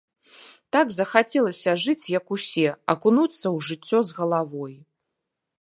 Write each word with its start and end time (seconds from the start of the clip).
Так 0.75 0.93
захацелася 0.99 1.75
жыць, 1.83 2.09
як 2.17 2.33
усе, 2.37 2.65
акунуцца 2.97 3.43
ў 3.55 3.71
жыццё 3.71 3.99
з 4.09 4.21
галавой. 4.23 4.75